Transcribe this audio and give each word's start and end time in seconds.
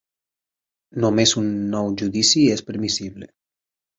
Només 1.03 1.33
un 1.41 1.51
nou 1.75 1.91
judici 2.01 2.43
és 2.57 2.65
permissible. 2.71 3.29